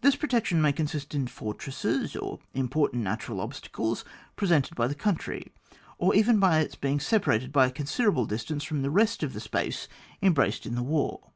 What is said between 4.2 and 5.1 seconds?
presented by the